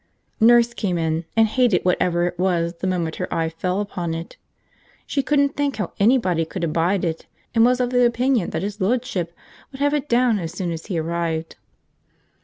Nurse 0.39 0.73
came 0.73 0.97
in, 0.97 1.25
and 1.37 1.47
hated 1.47 1.85
whatever 1.85 2.25
it 2.25 2.39
was 2.39 2.73
the 2.79 2.87
moment 2.87 3.17
her 3.17 3.31
eye 3.31 3.49
fell 3.49 3.87
on 3.95 4.15
it. 4.15 4.35
She 5.05 5.21
couldn't 5.21 5.55
think 5.55 5.75
how 5.75 5.91
anybody 5.99 6.43
could 6.43 6.63
abide 6.63 7.05
it, 7.05 7.27
and 7.53 7.63
was 7.63 7.79
of 7.79 7.91
the 7.91 8.03
opinion 8.03 8.49
that 8.49 8.63
his 8.63 8.81
ludship 8.81 9.31
would 9.71 9.79
have 9.79 9.93
it 9.93 10.09
down 10.09 10.39
as 10.39 10.53
soon 10.53 10.71
as 10.71 10.87
he 10.87 10.97
arrived. 10.97 11.55